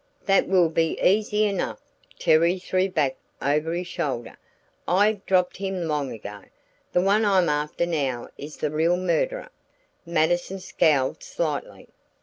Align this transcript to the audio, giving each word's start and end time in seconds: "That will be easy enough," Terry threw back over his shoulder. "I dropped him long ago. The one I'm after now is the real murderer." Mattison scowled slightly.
"That 0.25 0.47
will 0.47 0.69
be 0.69 0.99
easy 0.99 1.43
enough," 1.45 1.79
Terry 2.17 2.57
threw 2.57 2.89
back 2.89 3.17
over 3.39 3.71
his 3.71 3.85
shoulder. 3.85 4.35
"I 4.87 5.21
dropped 5.27 5.57
him 5.57 5.83
long 5.87 6.11
ago. 6.11 6.45
The 6.91 7.01
one 7.01 7.23
I'm 7.23 7.49
after 7.49 7.85
now 7.85 8.29
is 8.35 8.57
the 8.57 8.71
real 8.71 8.97
murderer." 8.97 9.49
Mattison 10.03 10.59
scowled 10.59 11.21
slightly. 11.21 11.87